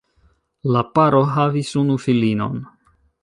La 0.75 0.81
paro 0.95 1.19
havis 1.35 1.71
unu 1.83 1.99
filinon. 2.07 2.57